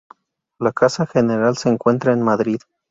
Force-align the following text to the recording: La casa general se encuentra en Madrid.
La 0.57 0.71
casa 0.71 1.05
general 1.05 1.57
se 1.57 1.69
encuentra 1.69 2.11
en 2.11 2.23
Madrid. 2.23 2.59